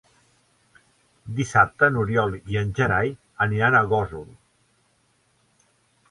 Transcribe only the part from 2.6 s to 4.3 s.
en Gerai aniran a Gósol.